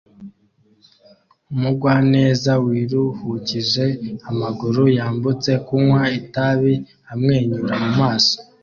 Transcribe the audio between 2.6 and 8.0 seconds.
wiruhukije amaguru yambutse kunywa itabi amwenyura mu